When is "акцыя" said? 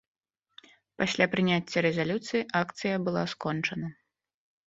2.61-2.95